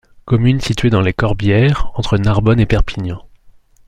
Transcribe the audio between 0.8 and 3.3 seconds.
dans les Corbières, entre Narbonne et Perpignan.